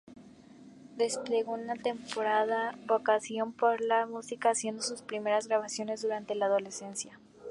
Desplegó 0.97 1.53
una 1.53 1.75
temprana 1.75 2.75
vocación 2.87 3.53
por 3.53 3.79
la 3.81 4.07
música 4.07 4.49
haciendo 4.49 4.81
sus 4.81 5.03
primeras 5.03 5.47
grabaciones 5.47 6.01
durante 6.01 6.33
la 6.33 6.47
adolescencia. 6.47 7.19